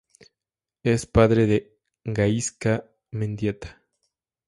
Es 0.81 1.05
padre 1.05 1.45
de 1.45 1.77
Gaizka 2.05 2.91
Mendieta. 3.11 3.83